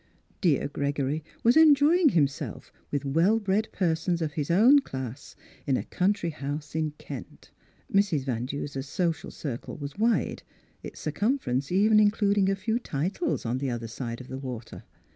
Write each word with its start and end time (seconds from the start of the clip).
Dear 0.41 0.67
Gregory 0.67 1.23
was 1.43 1.55
enjoying 1.55 2.09
himself 2.09 2.73
with 2.89 3.05
well 3.05 3.39
bred 3.39 3.67
persons 3.71 4.19
of 4.19 4.33
his 4.33 4.49
own 4.49 4.79
class 4.79 5.35
in 5.67 5.77
a 5.77 5.83
country 5.83 6.31
house 6.31 6.73
in 6.73 6.93
Kent. 6.97 7.51
Mrs. 7.93 8.23
Van 8.25 8.47
Du 8.47 8.65
ser's 8.65 8.87
social 8.87 9.29
circle 9.29 9.77
was 9.77 9.99
wide, 9.99 10.41
its 10.81 10.99
circumfer 10.99 11.49
ence 11.51 11.71
even 11.71 11.99
including 11.99 12.49
a 12.49 12.55
few 12.55 12.79
titles 12.79 13.45
on 13.45 13.59
the 13.59 13.69
other 13.69 13.87
side 13.87 14.19
of 14.19 14.27
the 14.27 14.39
water. 14.39 14.85